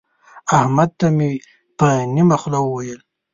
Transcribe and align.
احمد 0.59 0.89
ته 0.99 1.07
مې 1.15 1.31
په 1.77 1.87
نيمه 2.13 2.35
خوله 2.41 2.59
وويل. 2.63 2.99